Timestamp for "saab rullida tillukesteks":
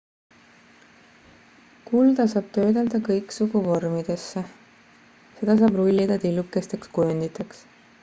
5.63-6.95